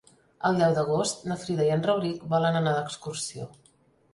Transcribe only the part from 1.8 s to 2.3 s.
Rauric